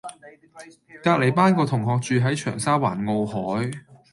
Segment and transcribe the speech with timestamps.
[1.03, 3.71] 隔離班個同學住喺長沙灣傲凱